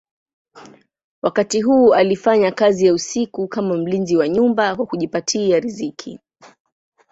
[1.21, 6.19] Wakati huu alifanya kazi ya usiku kama mlinzi wa nyumba kwa kujipatia riziki.